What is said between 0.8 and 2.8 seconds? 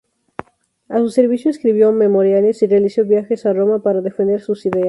A su servicio escribió "Memoriales" y